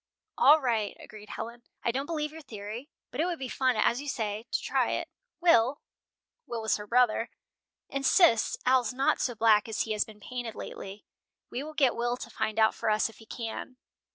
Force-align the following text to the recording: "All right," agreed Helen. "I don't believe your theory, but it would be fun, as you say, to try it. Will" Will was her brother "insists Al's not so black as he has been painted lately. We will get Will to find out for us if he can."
"All 0.35 0.59
right," 0.59 0.97
agreed 0.99 1.29
Helen. 1.29 1.61
"I 1.83 1.91
don't 1.91 2.07
believe 2.07 2.31
your 2.31 2.41
theory, 2.41 2.89
but 3.11 3.21
it 3.21 3.25
would 3.27 3.37
be 3.37 3.47
fun, 3.47 3.75
as 3.75 4.01
you 4.01 4.07
say, 4.09 4.47
to 4.49 4.59
try 4.59 4.93
it. 4.93 5.07
Will" 5.39 5.79
Will 6.47 6.59
was 6.63 6.77
her 6.77 6.87
brother 6.87 7.29
"insists 7.87 8.57
Al's 8.65 8.93
not 8.95 9.21
so 9.21 9.35
black 9.35 9.69
as 9.69 9.81
he 9.81 9.91
has 9.91 10.03
been 10.03 10.19
painted 10.19 10.55
lately. 10.55 11.05
We 11.51 11.61
will 11.61 11.75
get 11.75 11.95
Will 11.95 12.17
to 12.17 12.31
find 12.31 12.57
out 12.57 12.73
for 12.73 12.89
us 12.89 13.09
if 13.09 13.17
he 13.19 13.27
can." 13.27 13.77